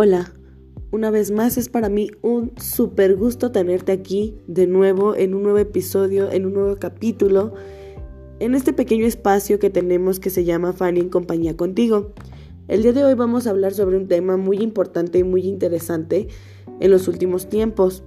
Hola, 0.00 0.32
una 0.92 1.10
vez 1.10 1.32
más 1.32 1.58
es 1.58 1.68
para 1.68 1.88
mí 1.88 2.12
un 2.22 2.52
super 2.56 3.16
gusto 3.16 3.50
tenerte 3.50 3.90
aquí 3.90 4.36
de 4.46 4.68
nuevo 4.68 5.16
en 5.16 5.34
un 5.34 5.42
nuevo 5.42 5.58
episodio, 5.58 6.30
en 6.30 6.46
un 6.46 6.54
nuevo 6.54 6.76
capítulo, 6.76 7.54
en 8.38 8.54
este 8.54 8.72
pequeño 8.72 9.06
espacio 9.06 9.58
que 9.58 9.70
tenemos 9.70 10.20
que 10.20 10.30
se 10.30 10.44
llama 10.44 10.72
Fanny 10.72 11.00
en 11.00 11.08
compañía 11.08 11.56
contigo. 11.56 12.12
El 12.68 12.84
día 12.84 12.92
de 12.92 13.02
hoy 13.02 13.14
vamos 13.14 13.48
a 13.48 13.50
hablar 13.50 13.74
sobre 13.74 13.96
un 13.96 14.06
tema 14.06 14.36
muy 14.36 14.58
importante 14.58 15.18
y 15.18 15.24
muy 15.24 15.40
interesante 15.48 16.28
en 16.78 16.92
los 16.92 17.08
últimos 17.08 17.48
tiempos. 17.48 18.04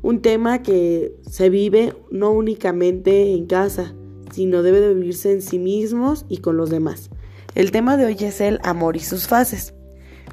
Un 0.00 0.22
tema 0.22 0.62
que 0.62 1.14
se 1.28 1.50
vive 1.50 1.92
no 2.10 2.30
únicamente 2.30 3.34
en 3.34 3.44
casa, 3.44 3.94
sino 4.32 4.62
debe 4.62 4.80
de 4.80 4.94
vivirse 4.94 5.30
en 5.30 5.42
sí 5.42 5.58
mismos 5.58 6.24
y 6.30 6.38
con 6.38 6.56
los 6.56 6.70
demás. 6.70 7.10
El 7.54 7.70
tema 7.70 7.98
de 7.98 8.06
hoy 8.06 8.16
es 8.18 8.40
el 8.40 8.60
amor 8.62 8.96
y 8.96 9.00
sus 9.00 9.26
fases. 9.28 9.74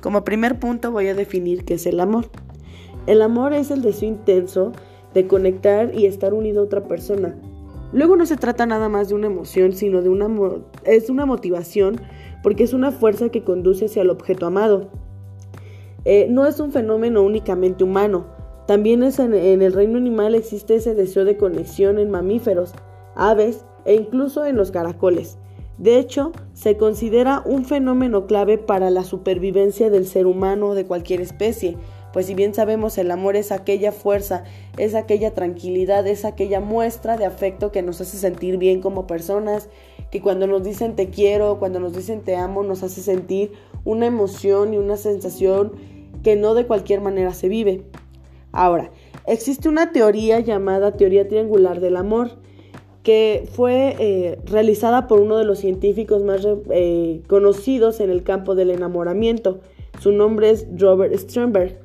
Como 0.05 0.23
primer 0.23 0.59
punto 0.59 0.91
voy 0.91 1.08
a 1.08 1.16
definir 1.16 1.66
qué 1.66 1.73
es 1.73 1.88
el 1.88 2.00
amor. 2.00 2.27
El 3.08 3.23
amor 3.23 3.54
es 3.54 3.72
el 3.72 3.82
deseo 3.82 4.08
intenso 4.08 4.72
de 5.16 5.26
conectar 5.26 5.95
y 5.95 6.05
estar 6.05 6.36
unido 6.36 6.62
a 6.62 6.66
otra 6.66 6.88
persona. 6.88 7.36
Luego 7.91 8.16
no 8.16 8.28
se 8.28 8.38
trata 8.38 8.68
nada 8.68 8.88
más 8.88 9.09
de 9.09 9.16
una 9.16 9.26
emoción, 9.26 9.73
sino 9.73 10.04
de 10.04 10.09
una 10.09 10.30
es 10.84 11.09
una 11.09 11.26
motivación 11.26 12.00
porque 12.44 12.64
es 12.64 12.73
una 12.73 12.91
fuerza 12.91 13.30
que 13.30 13.44
conduce 13.44 13.86
hacia 13.86 14.04
el 14.04 14.12
objeto 14.12 14.45
amado. 14.45 14.91
Eh, 16.04 16.28
no 16.30 16.45
es 16.45 16.59
un 16.59 16.72
fenómeno 16.72 17.23
únicamente 17.23 17.84
humano. 17.84 18.28
También 18.67 19.02
en 19.02 19.62
el 19.64 19.73
reino 19.73 19.98
animal 19.98 20.36
existe 20.36 20.76
ese 20.76 20.94
deseo 20.94 21.26
de 21.26 21.38
conexión 21.38 21.98
en 21.98 22.12
mamíferos, 22.12 22.76
aves 23.16 23.66
e 23.86 23.95
incluso 23.95 24.45
en 24.45 24.56
los 24.56 24.70
caracoles. 24.70 25.40
De 25.78 26.00
hecho, 26.00 26.32
se 26.54 26.78
considera 26.78 27.42
un 27.46 27.66
fenómeno 27.66 28.28
clave 28.28 28.58
para 28.58 28.90
la 28.90 29.04
supervivencia 29.04 29.90
del 29.90 30.08
ser 30.08 30.26
humano 30.26 30.67
o 30.70 30.76
de 30.76 30.86
cualquier 30.86 31.20
especie, 31.20 31.78
pues 32.16 32.28
si 32.28 32.34
bien 32.34 32.54
sabemos 32.54 32.98
el 32.98 33.12
amor 33.12 33.36
es 33.36 33.52
aquella 33.52 33.92
fuerza, 33.92 34.45
es 34.78 34.95
aquella 34.95 35.34
tranquilidad, 35.34 36.08
es 36.08 36.23
aquella 36.23 36.62
muestra 36.62 37.17
de 37.17 37.26
afecto 37.26 37.73
que 37.73 37.82
nos 37.82 38.00
hace 38.00 38.16
sentir 38.16 38.58
bien 38.58 38.80
como 38.80 39.06
personas, 39.06 39.67
que 40.12 40.22
cuando 40.22 40.48
nos 40.48 40.64
dicen 40.64 40.95
te 40.95 41.09
quiero, 41.09 41.59
cuando 41.59 41.82
nos 41.82 41.92
dicen 41.92 42.22
te 42.22 42.38
amo, 42.38 42.64
nos 42.64 42.84
hace 42.84 43.02
sentir 43.02 43.52
una 43.84 44.06
emoción 44.06 44.73
y 44.73 44.78
una 44.78 44.95
sensación 44.95 45.73
que 46.23 46.38
no 46.38 46.54
de 46.54 46.66
cualquier 46.66 47.02
manera 47.02 47.34
se 47.34 47.50
vive. 47.50 47.84
Ahora, 48.54 48.92
existe 49.28 49.67
una 49.67 49.92
teoría 49.92 50.39
llamada 50.39 50.95
teoría 50.95 51.28
triangular 51.28 51.82
del 51.82 51.98
amor, 51.98 52.38
que 53.06 53.48
fue 53.53 53.95
eh, 54.00 54.39
realizada 54.45 55.08
por 55.08 55.22
uno 55.22 55.38
de 55.38 55.45
los 55.45 55.59
científicos 55.59 56.23
más 56.23 56.45
eh, 56.72 57.22
conocidos 57.28 58.00
en 58.00 58.09
el 58.09 58.23
campo 58.23 58.56
del 58.56 58.72
enamoramiento. 58.72 59.59
Su 60.00 60.11
nombre 60.11 60.50
es 60.50 60.66
Robert 60.75 61.14
Sternberg, 61.16 61.78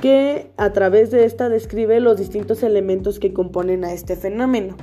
que 0.00 0.52
a 0.56 0.72
través 0.72 1.10
de 1.10 1.24
esta 1.24 1.48
describe 1.48 1.98
los 1.98 2.18
distintos 2.18 2.62
elementos 2.62 3.18
que 3.18 3.32
componen 3.32 3.84
a 3.84 3.92
este 3.92 4.14
fenómeno. 4.14 4.76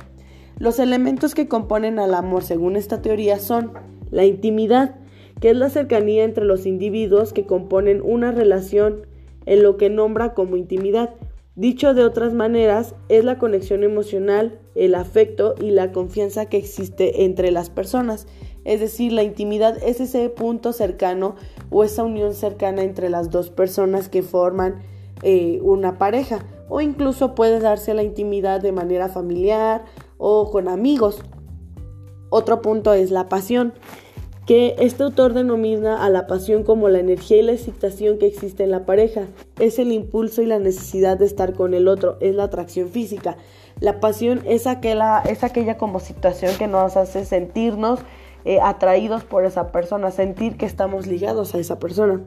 Los 0.58 0.78
elementos 0.78 1.34
que 1.34 1.48
componen 1.48 1.98
al 1.98 2.12
amor, 2.12 2.42
según 2.42 2.76
esta 2.76 3.00
teoría, 3.00 3.38
son 3.38 3.72
la 4.10 4.26
intimidad, 4.26 4.96
que 5.40 5.48
es 5.48 5.56
la 5.56 5.70
cercanía 5.70 6.24
entre 6.24 6.44
los 6.44 6.66
individuos 6.66 7.32
que 7.32 7.46
componen 7.46 8.02
una 8.04 8.30
relación 8.30 9.06
en 9.46 9.62
lo 9.62 9.78
que 9.78 9.88
nombra 9.88 10.34
como 10.34 10.58
intimidad, 10.58 11.14
Dicho 11.58 11.92
de 11.92 12.04
otras 12.04 12.34
maneras, 12.34 12.94
es 13.08 13.24
la 13.24 13.36
conexión 13.36 13.82
emocional, 13.82 14.60
el 14.76 14.94
afecto 14.94 15.56
y 15.60 15.72
la 15.72 15.90
confianza 15.90 16.46
que 16.46 16.56
existe 16.56 17.24
entre 17.24 17.50
las 17.50 17.68
personas. 17.68 18.28
Es 18.64 18.78
decir, 18.78 19.12
la 19.12 19.24
intimidad 19.24 19.76
es 19.82 19.98
ese 19.98 20.28
punto 20.28 20.72
cercano 20.72 21.34
o 21.70 21.82
esa 21.82 22.04
unión 22.04 22.34
cercana 22.34 22.84
entre 22.84 23.10
las 23.10 23.30
dos 23.30 23.50
personas 23.50 24.08
que 24.08 24.22
forman 24.22 24.76
eh, 25.24 25.58
una 25.60 25.98
pareja. 25.98 26.46
O 26.68 26.80
incluso 26.80 27.34
puede 27.34 27.58
darse 27.58 27.92
la 27.92 28.04
intimidad 28.04 28.60
de 28.60 28.70
manera 28.70 29.08
familiar 29.08 29.84
o 30.16 30.52
con 30.52 30.68
amigos. 30.68 31.24
Otro 32.30 32.62
punto 32.62 32.92
es 32.92 33.10
la 33.10 33.28
pasión 33.28 33.74
que 34.48 34.76
este 34.78 35.02
autor 35.02 35.34
denomina 35.34 36.02
a 36.02 36.08
la 36.08 36.26
pasión 36.26 36.64
como 36.64 36.88
la 36.88 37.00
energía 37.00 37.36
y 37.36 37.42
la 37.42 37.52
excitación 37.52 38.16
que 38.16 38.24
existe 38.24 38.64
en 38.64 38.70
la 38.70 38.86
pareja. 38.86 39.26
Es 39.60 39.78
el 39.78 39.92
impulso 39.92 40.40
y 40.40 40.46
la 40.46 40.58
necesidad 40.58 41.18
de 41.18 41.26
estar 41.26 41.52
con 41.52 41.74
el 41.74 41.86
otro, 41.86 42.16
es 42.20 42.34
la 42.34 42.44
atracción 42.44 42.88
física. 42.88 43.36
La 43.78 44.00
pasión 44.00 44.40
es 44.46 44.66
aquella, 44.66 45.76
como 45.76 46.00
situación 46.00 46.56
que 46.56 46.66
nos 46.66 46.96
hace 46.96 47.26
sentirnos 47.26 48.00
eh, 48.46 48.58
atraídos 48.62 49.22
por 49.22 49.44
esa 49.44 49.70
persona, 49.70 50.10
sentir 50.10 50.56
que 50.56 50.64
estamos 50.64 51.06
ligados 51.06 51.54
a 51.54 51.58
esa 51.58 51.78
persona. 51.78 52.22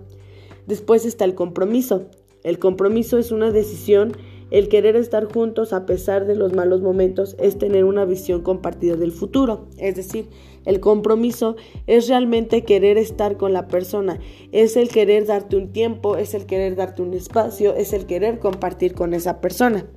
Después 0.67 1.07
está 1.07 1.25
el 1.25 1.33
compromiso. 1.33 2.03
El 2.43 2.59
compromiso 2.59 3.17
es 3.17 3.31
una 3.31 3.49
decisión 3.49 4.15
el 4.51 4.67
querer 4.67 4.97
estar 4.97 5.31
juntos 5.31 5.72
a 5.72 5.85
pesar 5.85 6.25
de 6.25 6.35
los 6.35 6.53
malos 6.53 6.81
momentos 6.81 7.38
es 7.39 7.57
tener 7.57 7.85
una 7.85 8.03
visión 8.03 8.41
compartida 8.41 8.97
del 8.97 9.13
futuro. 9.13 9.69
Es 9.78 9.95
decir, 9.95 10.28
el 10.66 10.81
compromiso 10.81 11.56
es 11.88 12.09
realmente 12.09 12.63
querer 12.63 12.97
estar 12.97 13.38
con 13.38 13.53
la 13.53 13.67
persona, 13.67 14.19
es 14.51 14.75
el 14.75 14.90
querer 14.90 15.25
darte 15.25 15.56
un 15.56 15.72
tiempo, 15.72 16.17
es 16.17 16.34
el 16.34 16.45
querer 16.45 16.75
darte 16.75 17.01
un 17.01 17.13
espacio, 17.13 17.73
es 17.75 17.94
el 17.94 18.06
querer 18.06 18.40
compartir 18.40 18.94
con 18.94 19.13
esa 19.13 19.40
persona. 19.40 19.88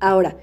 Ahora, 0.00 0.38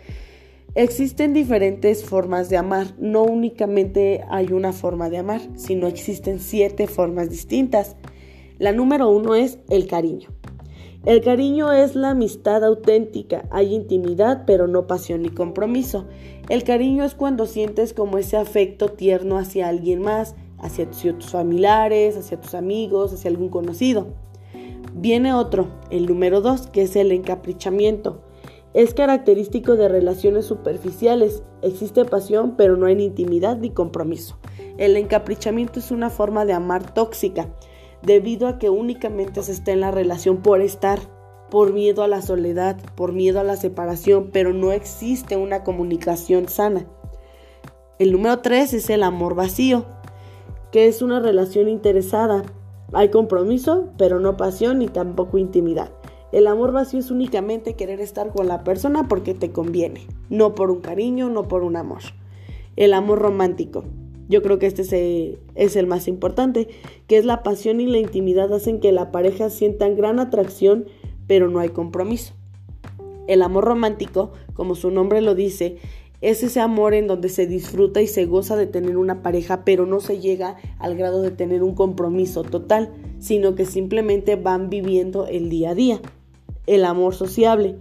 existen 0.75 1.33
diferentes 1.33 2.05
formas 2.05 2.49
de 2.49 2.57
amar. 2.57 2.93
No 2.99 3.23
únicamente 3.23 4.23
hay 4.29 4.53
una 4.53 4.71
forma 4.71 5.09
de 5.09 5.17
amar, 5.17 5.41
sino 5.55 5.87
existen 5.87 6.39
siete 6.39 6.85
formas 6.85 7.29
distintas. 7.29 7.95
La 8.59 8.71
número 8.71 9.09
uno 9.09 9.33
es 9.33 9.57
el 9.69 9.87
cariño. 9.87 10.29
El 11.05 11.21
cariño 11.21 11.71
es 11.71 11.95
la 11.95 12.09
amistad 12.09 12.63
auténtica, 12.63 13.47
hay 13.51 13.75
intimidad 13.75 14.43
pero 14.47 14.67
no 14.67 14.87
pasión 14.87 15.21
ni 15.21 15.29
compromiso. 15.29 16.05
El 16.49 16.63
cariño 16.63 17.03
es 17.03 17.13
cuando 17.13 17.45
sientes 17.45 17.93
como 17.93 18.17
ese 18.17 18.37
afecto 18.37 18.87
tierno 18.87 19.37
hacia 19.37 19.67
alguien 19.67 20.01
más, 20.01 20.35
hacia 20.57 20.89
tus 20.89 21.29
familiares, 21.29 22.17
hacia 22.17 22.41
tus 22.41 22.55
amigos, 22.55 23.13
hacia 23.13 23.29
algún 23.29 23.49
conocido. 23.49 24.07
Viene 24.95 25.31
otro, 25.31 25.67
el 25.91 26.07
número 26.07 26.41
dos, 26.41 26.65
que 26.65 26.81
es 26.81 26.95
el 26.95 27.11
encaprichamiento. 27.11 28.23
Es 28.73 28.95
característico 28.95 29.75
de 29.75 29.87
relaciones 29.87 30.45
superficiales. 30.45 31.43
Existe 31.61 32.03
pasión, 32.05 32.55
pero 32.57 32.77
no 32.77 32.87
hay 32.87 32.99
intimidad 32.99 33.57
ni 33.57 33.69
compromiso. 33.69 34.39
El 34.79 34.97
encaprichamiento 34.97 35.79
es 35.79 35.91
una 35.91 36.09
forma 36.09 36.45
de 36.45 36.53
amar 36.53 36.95
tóxica 36.95 37.47
debido 38.01 38.47
a 38.47 38.59
que 38.59 38.69
únicamente 38.69 39.41
se 39.43 39.51
está 39.51 39.71
en 39.71 39.81
la 39.81 39.91
relación 39.91 40.37
por 40.37 40.61
estar, 40.61 40.99
por 41.49 41.73
miedo 41.73 42.03
a 42.03 42.07
la 42.07 42.21
soledad, 42.21 42.77
por 42.95 43.13
miedo 43.13 43.39
a 43.39 43.43
la 43.43 43.55
separación, 43.55 44.29
pero 44.31 44.53
no 44.53 44.71
existe 44.71 45.37
una 45.37 45.63
comunicación 45.63 46.47
sana. 46.47 46.85
El 47.99 48.11
número 48.11 48.39
3 48.39 48.73
es 48.73 48.89
el 48.89 49.03
amor 49.03 49.35
vacío, 49.35 49.85
que 50.71 50.87
es 50.87 51.01
una 51.01 51.19
relación 51.19 51.69
interesada. 51.69 52.43
Hay 52.93 53.09
compromiso, 53.09 53.89
pero 53.97 54.19
no 54.19 54.37
pasión 54.37 54.79
ni 54.79 54.87
tampoco 54.87 55.37
intimidad. 55.37 55.91
El 56.31 56.47
amor 56.47 56.71
vacío 56.73 56.99
es 56.99 57.11
únicamente 57.11 57.75
querer 57.75 58.01
estar 58.01 58.33
con 58.33 58.47
la 58.47 58.63
persona 58.63 59.07
porque 59.07 59.33
te 59.33 59.51
conviene, 59.51 60.07
no 60.29 60.55
por 60.55 60.71
un 60.71 60.81
cariño, 60.81 61.29
no 61.29 61.47
por 61.47 61.63
un 61.63 61.77
amor. 61.77 62.01
El 62.75 62.93
amor 62.93 63.19
romántico 63.19 63.85
yo 64.27 64.41
creo 64.41 64.59
que 64.59 64.65
este 64.65 65.37
es 65.55 65.75
el 65.75 65.87
más 65.87 66.07
importante, 66.07 66.67
que 67.07 67.17
es 67.17 67.25
la 67.25 67.43
pasión 67.43 67.79
y 67.79 67.87
la 67.87 67.99
intimidad 67.99 68.51
hacen 68.53 68.79
que 68.79 68.91
la 68.91 69.11
pareja 69.11 69.49
sientan 69.49 69.95
gran 69.95 70.19
atracción, 70.19 70.85
pero 71.27 71.49
no 71.49 71.59
hay 71.59 71.69
compromiso. 71.69 72.33
El 73.27 73.41
amor 73.41 73.65
romántico, 73.65 74.31
como 74.53 74.75
su 74.75 74.91
nombre 74.91 75.21
lo 75.21 75.35
dice, 75.35 75.77
es 76.21 76.43
ese 76.43 76.59
amor 76.59 76.93
en 76.93 77.07
donde 77.07 77.29
se 77.29 77.45
disfruta 77.45 78.01
y 78.01 78.07
se 78.07 78.25
goza 78.25 78.55
de 78.55 78.67
tener 78.67 78.97
una 78.97 79.21
pareja, 79.21 79.63
pero 79.63 79.85
no 79.85 79.99
se 79.99 80.19
llega 80.19 80.55
al 80.79 80.95
grado 80.95 81.21
de 81.21 81.31
tener 81.31 81.61
un 81.61 81.75
compromiso 81.75 82.43
total, 82.43 82.91
sino 83.19 83.53
que 83.53 83.65
simplemente 83.65 84.35
van 84.35 84.69
viviendo 84.69 85.27
el 85.27 85.49
día 85.49 85.71
a 85.71 85.75
día. 85.75 86.01
El 86.65 86.85
amor 86.85 87.13
sociable. 87.13 87.75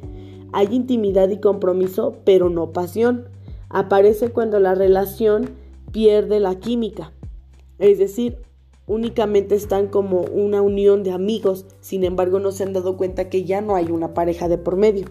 Hay 0.52 0.68
intimidad 0.72 1.30
y 1.30 1.38
compromiso, 1.38 2.16
pero 2.24 2.50
no 2.50 2.72
pasión. 2.72 3.28
Aparece 3.70 4.28
cuando 4.28 4.60
la 4.60 4.74
relación 4.74 5.50
pierde 5.94 6.40
la 6.40 6.56
química. 6.56 7.12
Es 7.78 7.98
decir, 7.98 8.38
únicamente 8.88 9.54
están 9.54 9.86
como 9.86 10.22
una 10.22 10.60
unión 10.60 11.04
de 11.04 11.12
amigos, 11.12 11.66
sin 11.80 12.02
embargo 12.02 12.40
no 12.40 12.50
se 12.50 12.64
han 12.64 12.72
dado 12.72 12.96
cuenta 12.96 13.30
que 13.30 13.44
ya 13.44 13.60
no 13.60 13.76
hay 13.76 13.92
una 13.92 14.12
pareja 14.12 14.48
de 14.48 14.58
por 14.58 14.76
medio. 14.76 15.06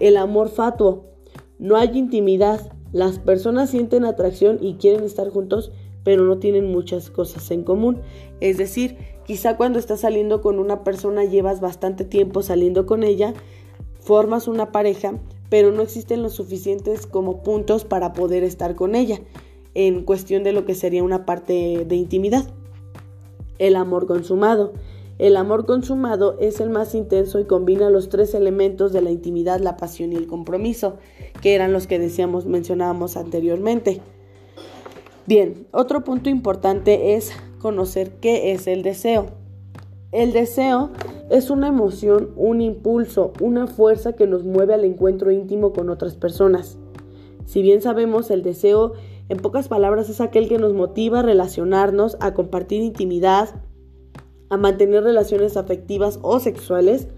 El 0.00 0.16
amor 0.16 0.48
fatuo. 0.48 1.04
No 1.60 1.76
hay 1.76 1.96
intimidad. 1.96 2.72
Las 2.92 3.20
personas 3.20 3.70
sienten 3.70 4.04
atracción 4.04 4.58
y 4.60 4.74
quieren 4.74 5.04
estar 5.04 5.30
juntos, 5.30 5.70
pero 6.02 6.24
no 6.24 6.38
tienen 6.38 6.72
muchas 6.72 7.08
cosas 7.08 7.48
en 7.52 7.62
común. 7.62 8.00
Es 8.40 8.58
decir, 8.58 8.96
quizá 9.24 9.56
cuando 9.56 9.78
estás 9.78 10.00
saliendo 10.00 10.40
con 10.40 10.58
una 10.58 10.82
persona 10.82 11.24
llevas 11.24 11.60
bastante 11.60 12.04
tiempo 12.04 12.42
saliendo 12.42 12.86
con 12.86 13.04
ella, 13.04 13.34
formas 14.00 14.48
una 14.48 14.72
pareja, 14.72 15.20
pero 15.48 15.70
no 15.70 15.82
existen 15.82 16.24
los 16.24 16.32
suficientes 16.32 17.06
como 17.06 17.44
puntos 17.44 17.84
para 17.84 18.12
poder 18.14 18.42
estar 18.42 18.74
con 18.74 18.96
ella 18.96 19.20
en 19.76 20.04
cuestión 20.04 20.42
de 20.42 20.52
lo 20.52 20.64
que 20.64 20.74
sería 20.74 21.04
una 21.04 21.26
parte 21.26 21.84
de 21.86 21.96
intimidad. 21.96 22.48
El 23.58 23.76
amor 23.76 24.06
consumado. 24.06 24.72
El 25.18 25.36
amor 25.36 25.66
consumado 25.66 26.36
es 26.40 26.60
el 26.60 26.70
más 26.70 26.94
intenso 26.94 27.38
y 27.40 27.44
combina 27.44 27.90
los 27.90 28.08
tres 28.08 28.34
elementos 28.34 28.94
de 28.94 29.02
la 29.02 29.10
intimidad, 29.10 29.60
la 29.60 29.76
pasión 29.76 30.14
y 30.14 30.16
el 30.16 30.26
compromiso, 30.26 30.96
que 31.42 31.54
eran 31.54 31.74
los 31.74 31.86
que 31.86 31.98
decíamos, 31.98 32.46
mencionábamos 32.46 33.18
anteriormente. 33.18 34.00
Bien, 35.26 35.66
otro 35.72 36.04
punto 36.04 36.30
importante 36.30 37.14
es 37.14 37.32
conocer 37.58 38.12
qué 38.20 38.52
es 38.52 38.66
el 38.66 38.82
deseo. 38.82 39.26
El 40.10 40.32
deseo 40.32 40.90
es 41.28 41.50
una 41.50 41.68
emoción, 41.68 42.30
un 42.36 42.62
impulso, 42.62 43.34
una 43.42 43.66
fuerza 43.66 44.14
que 44.14 44.26
nos 44.26 44.44
mueve 44.44 44.72
al 44.72 44.86
encuentro 44.86 45.30
íntimo 45.30 45.74
con 45.74 45.90
otras 45.90 46.14
personas. 46.14 46.78
Si 47.44 47.62
bien 47.62 47.80
sabemos, 47.80 48.30
el 48.30 48.42
deseo, 48.42 48.94
en 49.28 49.38
pocas 49.38 49.68
palabras, 49.68 50.08
es 50.08 50.20
aquel 50.20 50.48
que 50.48 50.58
nos 50.58 50.72
motiva 50.72 51.20
a 51.20 51.22
relacionarnos, 51.22 52.16
a 52.20 52.34
compartir 52.34 52.82
intimidad, 52.82 53.62
a 54.50 54.56
mantener 54.56 55.02
relaciones 55.02 55.56
afectivas 55.56 56.18
o 56.22 56.38
sexuales 56.38 57.08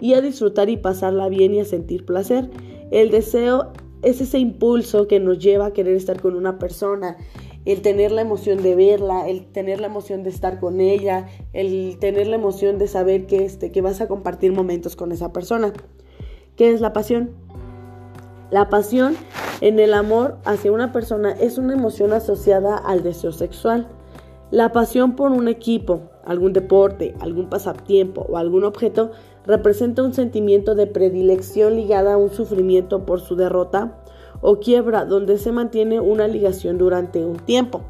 y 0.00 0.14
a 0.14 0.20
disfrutar 0.20 0.68
y 0.68 0.76
pasarla 0.76 1.28
bien 1.28 1.54
y 1.54 1.60
a 1.60 1.64
sentir 1.64 2.04
placer. 2.04 2.50
El 2.90 3.10
deseo 3.10 3.72
es 4.02 4.20
ese 4.20 4.38
impulso 4.38 5.08
que 5.08 5.18
nos 5.18 5.38
lleva 5.38 5.66
a 5.66 5.72
querer 5.72 5.96
estar 5.96 6.20
con 6.20 6.36
una 6.36 6.58
persona, 6.58 7.16
el 7.64 7.82
tener 7.82 8.12
la 8.12 8.22
emoción 8.22 8.62
de 8.62 8.76
verla, 8.76 9.28
el 9.28 9.46
tener 9.46 9.80
la 9.80 9.88
emoción 9.88 10.22
de 10.22 10.30
estar 10.30 10.60
con 10.60 10.80
ella, 10.80 11.26
el 11.52 11.98
tener 11.98 12.28
la 12.28 12.36
emoción 12.36 12.78
de 12.78 12.86
saber 12.86 13.26
que, 13.26 13.44
este, 13.44 13.72
que 13.72 13.80
vas 13.80 14.00
a 14.00 14.06
compartir 14.06 14.52
momentos 14.52 14.94
con 14.94 15.10
esa 15.10 15.32
persona. 15.32 15.72
¿Qué 16.54 16.70
es 16.70 16.80
la 16.80 16.92
pasión? 16.92 17.32
La 18.50 18.68
pasión 18.68 19.16
en 19.60 19.80
el 19.80 19.92
amor 19.92 20.36
hacia 20.44 20.70
una 20.70 20.92
persona 20.92 21.32
es 21.32 21.58
una 21.58 21.74
emoción 21.74 22.12
asociada 22.12 22.76
al 22.76 23.02
deseo 23.02 23.32
sexual. 23.32 23.88
La 24.52 24.72
pasión 24.72 25.16
por 25.16 25.32
un 25.32 25.48
equipo, 25.48 26.02
algún 26.24 26.52
deporte, 26.52 27.14
algún 27.20 27.48
pasatiempo 27.48 28.24
o 28.28 28.36
algún 28.36 28.62
objeto 28.64 29.10
representa 29.44 30.02
un 30.02 30.14
sentimiento 30.14 30.76
de 30.76 30.86
predilección 30.86 31.74
ligada 31.74 32.14
a 32.14 32.16
un 32.16 32.30
sufrimiento 32.30 33.04
por 33.04 33.20
su 33.20 33.34
derrota 33.34 33.98
o 34.40 34.60
quiebra 34.60 35.04
donde 35.04 35.38
se 35.38 35.50
mantiene 35.50 35.98
una 35.98 36.28
ligación 36.28 36.78
durante 36.78 37.24
un 37.24 37.38
tiempo. 37.38 37.82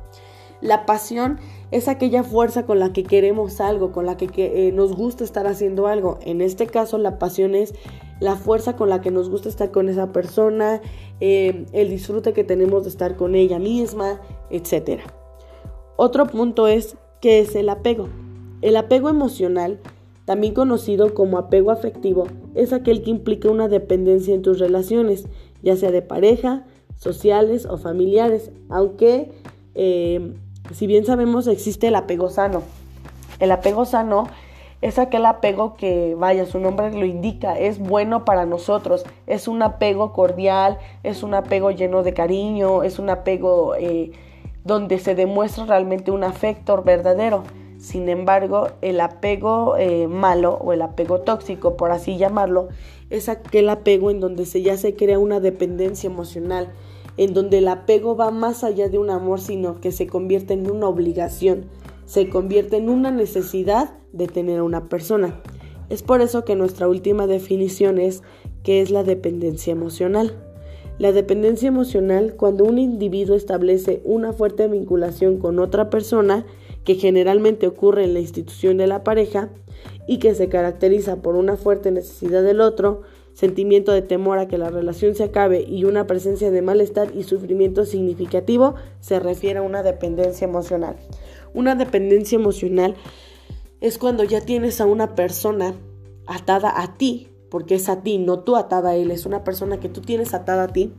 La 0.63 0.87
pasión 0.87 1.39
es 1.71 1.89
aquella 1.89 2.25
fuerza 2.25 2.65
con 2.65 2.79
la 2.79 2.93
que 2.93 3.05
queremos 3.05 3.61
algo, 3.61 3.93
con 3.93 4.07
la 4.07 4.17
que, 4.17 4.29
eh, 4.37 4.73
nos 4.73 4.97
gusta 4.97 5.25
estar 5.25 5.47
haciendo 5.47 5.87
algo. 5.87 6.19
En 6.23 6.41
este 6.41 6.67
caso, 6.67 6.97
la 6.97 7.19
pasión 7.19 7.55
es 7.55 7.75
la 8.21 8.37
fuerza 8.37 8.77
con 8.77 8.89
la 8.89 9.01
que 9.01 9.11
nos 9.11 9.29
gusta 9.29 9.49
estar 9.49 9.71
con 9.71 9.89
esa 9.89 10.13
persona, 10.13 10.81
eh, 11.21 11.67
el 11.73 11.91
disfrute 11.91 12.33
que 12.33 12.45
tenemos 12.45 12.85
de 12.85 12.91
estar 12.91 13.17
con 13.17 13.35
ella 13.35 13.59
misma, 13.59 14.21
etc. 14.51 15.01
Otro 15.97 16.27
punto 16.27 16.67
es 16.67 16.97
qué 17.21 17.41
es 17.41 17.55
el 17.55 17.69
apego. 17.69 18.09
El 18.63 18.77
apego 18.77 19.09
emocional, 19.09 19.81
también 20.25 20.55
conocido 20.55 21.15
como 21.15 21.39
apego 21.39 21.71
afectivo, 21.71 22.27
es 22.55 22.73
aquel 22.73 23.03
que 23.03 23.11
implica 23.11 23.51
una 23.51 23.69
dependencia 23.69 24.35
en 24.35 24.43
tus 24.43 24.59
relaciones 24.59 25.27
ya 25.63 25.77
sea 25.77 25.91
de 25.91 26.03
pareja, 26.03 26.65
sociales 26.97 27.67
o 27.67 27.77
familiares, 27.77 28.51
aunque 28.69 29.33
eh, 29.75 30.33
si 30.73 30.87
bien 30.87 31.05
sabemos 31.05 31.47
existe 31.47 31.89
el 31.89 31.97
apego 31.97 32.31
sano. 32.31 32.63
El 33.41 33.51
apego 33.51 33.85
sano 33.85 34.29
es 34.83 34.99
aquel 34.99 35.25
apego 35.27 35.75
que, 35.75 36.15
vaya, 36.19 36.47
su 36.47 36.61
nombre 36.61 36.93
lo 36.93 37.07
indica, 37.07 37.59
es 37.59 37.79
bueno 37.79 38.25
para 38.25 38.45
nosotros, 38.45 39.05
es 39.27 39.49
un 39.49 39.63
apego 39.63 40.13
cordial, 40.13 40.79
es 41.03 41.23
un 41.23 41.35
apego 41.35 41.71
lleno 41.71 42.03
de 42.03 42.13
cariño, 42.13 42.83
es 42.83 42.99
un 42.99 43.11
apego 43.11 43.75
eh, 43.77 44.13
donde 44.65 44.99
se 44.99 45.15
demuestra 45.15 45.65
realmente 45.65 46.11
un 46.11 46.25
afecto 46.25 46.83
verdadero. 46.83 47.45
Sin 47.79 48.09
embargo, 48.09 48.69
el 48.81 49.01
apego 49.01 49.77
eh, 49.77 50.09
malo 50.09 50.59
o 50.61 50.73
el 50.73 50.83
apego 50.83 51.21
tóxico, 51.21 51.77
por 51.77 51.91
así 51.91 52.17
llamarlo, 52.17 52.69
es 53.11 53.29
aquel 53.29 53.69
apego 53.69 54.11
en 54.11 54.21
donde 54.21 54.47
se, 54.47 54.63
ya 54.63 54.77
se 54.77 54.97
crea 54.97 55.19
una 55.19 55.41
dependencia 55.41 56.09
emocional, 56.09 56.73
en 57.17 57.33
donde 57.33 57.59
el 57.59 57.69
apego 57.69 58.17
va 58.17 58.31
más 58.31 58.65
allá 58.65 58.89
de 58.89 58.99
un 58.99 59.11
amor, 59.11 59.41
sino 59.41 59.81
que 59.81 59.93
se 59.93 60.07
convierte 60.07 60.55
en 60.55 60.71
una 60.71 60.89
obligación, 60.89 61.67
se 62.07 62.29
convierte 62.29 62.77
en 62.77 62.89
una 62.89 63.11
necesidad 63.11 63.99
de 64.13 64.27
tener 64.27 64.61
a 64.61 64.65
una 64.65 64.89
persona. 64.89 65.43
Es 65.91 66.03
por 66.03 66.21
eso 66.21 66.45
que 66.45 66.57
nuestra 66.57 66.89
última 66.89 67.27
definición 67.27 67.99
es 67.99 68.23
que 68.63 68.81
es 68.81 68.91
la 68.91 69.05
dependencia 69.05 69.73
emocional. 69.73 70.35
La 70.99 71.13
dependencia 71.13 71.69
emocional, 71.69 72.35
cuando 72.37 72.65
un 72.65 72.79
individuo 72.79 73.37
establece 73.37 74.01
una 74.05 74.33
fuerte 74.33 74.67
vinculación 74.67 75.39
con 75.39 75.59
otra 75.59 75.91
persona, 75.91 76.47
que 76.85 76.95
generalmente 76.95 77.67
ocurre 77.67 78.05
en 78.05 78.15
la 78.15 78.21
institución 78.21 78.79
de 78.79 78.87
la 78.87 79.05
pareja 79.05 79.51
y 80.07 80.19
que 80.19 80.35
se 80.35 80.49
caracteriza 80.49 81.17
por 81.17 81.35
una 81.35 81.57
fuerte 81.57 81.91
necesidad 81.91 82.43
del 82.43 82.61
otro, 82.61 83.03
sentimiento 83.37 83.93
de 83.93 84.01
temor 84.01 84.39
a 84.39 84.49
que 84.49 84.57
la 84.57 84.71
relación 84.71 85.15
se 85.15 85.25
acabe 85.25 85.61
y 85.61 85.85
una 85.85 86.07
presencia 86.07 86.51
de 86.51 86.63
malestar 86.63 87.15
y 87.15 87.23
sufrimiento 87.23 87.85
significativo, 87.85 88.77
se 89.01 89.21
refiere 89.21 89.59
a 89.59 89.63
una 89.63 89.83
dependencia 89.83 90.47
emocional. 90.47 90.97
Una 91.53 91.75
dependencia 91.75 92.37
emocional 92.37 92.95
es 93.83 93.99
cuando 93.99 94.25
ya 94.25 94.41
tienes 94.41 94.81
a 94.81 94.87
una 94.87 95.15
persona 95.15 95.75
atada 96.27 96.81
a 96.81 96.97
ti, 96.97 97.29
porque 97.51 97.75
es 97.75 97.91
a 97.91 98.03
ti, 98.03 98.17
no 98.17 98.39
tú 98.39 98.57
atada 98.57 98.91
a 98.91 98.97
él, 98.97 99.11
es 99.11 99.27
una 99.27 99.45
persona 99.45 99.81
que 99.81 99.91
tú 99.91 100.01
tienes 100.01 100.33
atada 100.33 100.63
a 100.63 100.69
ti 100.69 100.95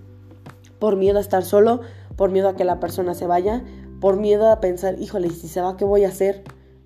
por 0.78 0.96
miedo 0.96 1.18
a 1.18 1.22
estar 1.22 1.44
solo, 1.44 1.82
por 2.16 2.30
miedo 2.30 2.50
a 2.50 2.56
que 2.56 2.66
la 2.66 2.80
persona 2.80 3.16
se 3.16 3.26
vaya, 3.26 3.64
por 4.00 4.16
miedo 4.16 4.52
a 4.52 4.62
pensar, 4.62 5.02
híjole, 5.02 5.32
si 5.32 5.48
se 5.48 5.60
va, 5.60 5.76
¿qué 5.76 5.86
voy 5.86 6.04
a 6.04 6.10
hacer? 6.10 6.44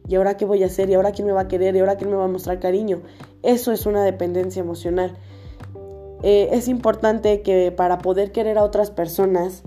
¿Y 0.07 0.15
ahora 0.15 0.37
qué 0.37 0.45
voy 0.45 0.63
a 0.63 0.67
hacer? 0.67 0.89
¿Y 0.89 0.93
ahora 0.93 1.11
quién 1.11 1.27
me 1.27 1.33
va 1.33 1.41
a 1.41 1.47
querer? 1.49 1.75
¿Y 1.75 1.79
ahora 1.79 1.97
quién 1.97 2.09
me 2.09 2.15
va 2.15 2.23
a 2.23 2.29
mostrar 2.29 2.61
cariño? 2.61 3.01
Eso 3.43 3.73
es 3.73 3.85
una 3.85 4.05
dependencia 4.05 4.61
emocional. 4.61 5.17
Eh, 6.23 6.49
es 6.51 6.67
importante 6.67 7.41
que 7.41 7.71
para 7.71 7.97
poder 7.99 8.31
querer 8.31 8.57
a 8.57 8.63
otras 8.63 8.91
personas 8.91 9.63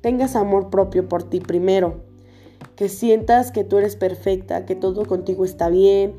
tengas 0.00 0.36
amor 0.36 0.70
propio 0.70 1.08
por 1.08 1.22
ti 1.22 1.40
primero. 1.40 2.00
Que 2.76 2.88
sientas 2.88 3.52
que 3.52 3.64
tú 3.64 3.78
eres 3.78 3.96
perfecta, 3.96 4.66
que 4.66 4.74
todo 4.74 5.06
contigo 5.06 5.44
está 5.44 5.68
bien, 5.68 6.14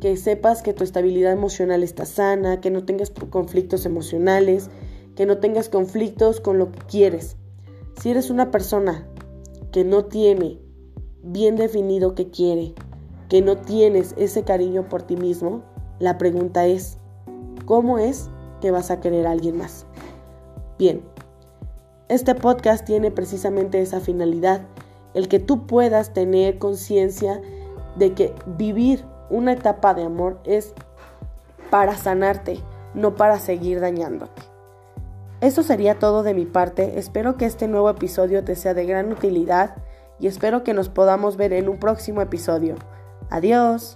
que 0.00 0.16
sepas 0.16 0.62
que 0.62 0.72
tu 0.72 0.84
estabilidad 0.84 1.32
emocional 1.32 1.82
está 1.82 2.04
sana, 2.04 2.60
que 2.60 2.70
no 2.70 2.84
tengas 2.84 3.10
conflictos 3.10 3.86
emocionales, 3.86 4.70
que 5.14 5.26
no 5.26 5.38
tengas 5.38 5.68
conflictos 5.68 6.40
con 6.40 6.58
lo 6.58 6.70
que 6.72 6.78
quieres. 6.80 7.36
Si 8.00 8.10
eres 8.10 8.30
una 8.30 8.50
persona 8.50 9.06
que 9.72 9.84
no 9.84 10.04
tiene 10.04 10.58
bien 11.22 11.56
definido 11.56 12.14
qué 12.14 12.30
quiere, 12.30 12.74
que 13.28 13.42
no 13.42 13.58
tienes 13.58 14.14
ese 14.16 14.44
cariño 14.44 14.88
por 14.88 15.02
ti 15.02 15.16
mismo, 15.16 15.62
la 15.98 16.16
pregunta 16.16 16.66
es, 16.66 16.98
¿cómo 17.66 17.98
es 17.98 18.30
que 18.60 18.70
vas 18.70 18.90
a 18.90 19.00
querer 19.00 19.26
a 19.26 19.32
alguien 19.32 19.58
más? 19.58 19.86
Bien, 20.78 21.02
este 22.08 22.34
podcast 22.34 22.84
tiene 22.84 23.10
precisamente 23.10 23.82
esa 23.82 24.00
finalidad, 24.00 24.62
el 25.14 25.28
que 25.28 25.38
tú 25.38 25.66
puedas 25.66 26.12
tener 26.12 26.58
conciencia 26.58 27.40
de 27.96 28.14
que 28.14 28.34
vivir 28.46 29.04
una 29.30 29.52
etapa 29.52 29.94
de 29.94 30.04
amor 30.04 30.40
es 30.44 30.72
para 31.70 31.96
sanarte, 31.96 32.60
no 32.94 33.14
para 33.14 33.38
seguir 33.38 33.80
dañándote. 33.80 34.42
Eso 35.40 35.62
sería 35.62 35.98
todo 35.98 36.22
de 36.22 36.34
mi 36.34 36.46
parte. 36.46 36.98
Espero 36.98 37.36
que 37.36 37.46
este 37.46 37.68
nuevo 37.68 37.90
episodio 37.90 38.42
te 38.44 38.56
sea 38.56 38.74
de 38.74 38.86
gran 38.86 39.12
utilidad 39.12 39.76
y 40.18 40.26
espero 40.26 40.64
que 40.64 40.74
nos 40.74 40.88
podamos 40.88 41.36
ver 41.36 41.52
en 41.52 41.68
un 41.68 41.78
próximo 41.78 42.20
episodio. 42.20 42.74
Adiós. 43.30 43.94